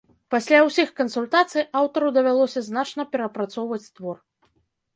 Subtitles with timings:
[0.35, 4.17] Пасля ўсіх кансультацый аўтару давялося значна перапрацоўваць твор.